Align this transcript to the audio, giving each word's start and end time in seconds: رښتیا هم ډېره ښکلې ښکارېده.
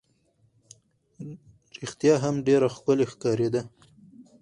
رښتیا 1.81 2.13
هم 2.23 2.35
ډېره 2.47 2.67
ښکلې 2.75 3.05
ښکارېده. 3.11 3.61